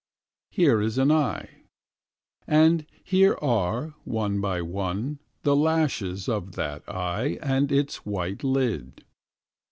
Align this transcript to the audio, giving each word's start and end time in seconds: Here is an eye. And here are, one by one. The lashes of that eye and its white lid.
Here 0.49 0.81
is 0.81 0.97
an 0.97 1.11
eye. 1.11 1.65
And 2.47 2.87
here 3.03 3.37
are, 3.39 3.93
one 4.03 4.41
by 4.41 4.59
one. 4.63 5.19
The 5.43 5.55
lashes 5.55 6.27
of 6.27 6.53
that 6.53 6.81
eye 6.89 7.37
and 7.43 7.71
its 7.71 7.97
white 8.03 8.43
lid. 8.43 9.05